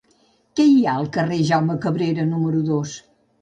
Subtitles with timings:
[0.59, 2.97] Què hi ha al carrer de Jaume Cabrera número dos?